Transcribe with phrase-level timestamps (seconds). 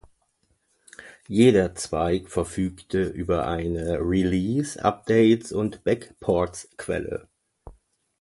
[1.27, 7.27] Jeder Zweig verfügte über eine "release"-, "updates"- und "backports"-Quelle.